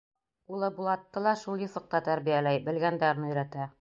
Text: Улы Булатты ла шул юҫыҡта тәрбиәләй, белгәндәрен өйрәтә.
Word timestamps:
Улы 0.55 0.69
Булатты 0.77 1.23
ла 1.27 1.33
шул 1.41 1.61
юҫыҡта 1.65 2.01
тәрбиәләй, 2.09 2.63
белгәндәрен 2.71 3.29
өйрәтә. 3.29 3.69